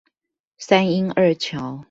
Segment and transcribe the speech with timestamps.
[0.57, 1.79] 三鶯二橋